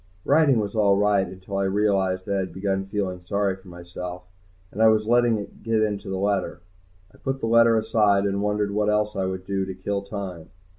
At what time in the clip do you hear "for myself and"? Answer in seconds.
3.55-4.81